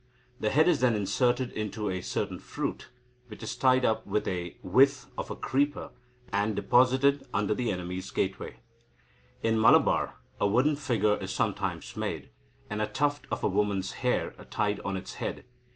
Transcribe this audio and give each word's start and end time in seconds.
The 0.39 0.49
head 0.49 0.67
is 0.67 0.79
then 0.79 0.95
inserted 0.95 1.51
into 1.51 1.91
a 1.91 2.01
certain 2.01 2.39
fruit, 2.39 2.89
which 3.27 3.43
is 3.43 3.55
tied 3.55 3.85
up 3.85 4.03
with 4.03 4.27
a 4.27 4.57
withe 4.63 5.05
of 5.15 5.29
a 5.29 5.35
creeper, 5.35 5.91
and 6.33 6.55
deposited 6.55 7.27
under 7.35 7.53
the 7.53 7.71
enemy's 7.71 8.09
gateway. 8.09 8.61
In 9.43 9.61
Malabar, 9.61 10.15
a 10.39 10.47
wooden 10.47 10.75
figure 10.75 11.17
is 11.17 11.31
sometimes 11.31 11.95
made, 11.95 12.31
and 12.67 12.81
a 12.81 12.87
tuft 12.87 13.27
of 13.29 13.43
a 13.43 13.47
woman's 13.47 13.91
hair 14.01 14.31
tied 14.49 14.79
on 14.79 14.97
its 14.97 15.13
head. 15.21 15.45